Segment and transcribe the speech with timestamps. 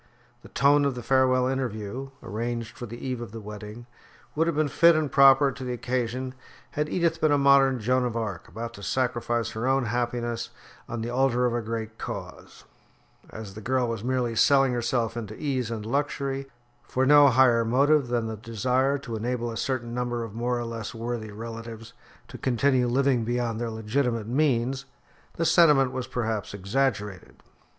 [0.41, 3.85] The tone of the farewell interview, arranged for the eve of the wedding,
[4.33, 6.33] would have been fit and proper to the occasion
[6.71, 10.49] had Edith been a modern Joan of Arc about to sacrifice her own happiness
[10.89, 12.63] on the altar of a great cause;
[13.29, 16.47] as the girl was merely selling herself into ease and luxury,
[16.81, 20.65] for no higher motive than the desire to enable a certain number of more or
[20.65, 21.93] less worthy relatives
[22.27, 24.85] to continue living beyond their legitimate means,
[25.33, 27.43] the sentiment was perhaps exaggerated.